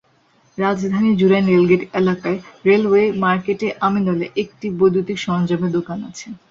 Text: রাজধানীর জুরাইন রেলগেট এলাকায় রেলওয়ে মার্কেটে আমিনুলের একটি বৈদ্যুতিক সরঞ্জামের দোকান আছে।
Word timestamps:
রাজধানীর 0.57 1.17
জুরাইন 1.19 1.45
রেলগেট 1.47 1.81
এলাকায় 1.93 2.37
রেলওয়ে 2.65 3.03
মার্কেটে 3.23 3.67
আমিনুলের 3.81 4.31
একটি 4.43 4.67
বৈদ্যুতিক 4.79 5.17
সরঞ্জামের 5.19 5.71
দোকান 5.77 5.99
আছে। 6.09 6.27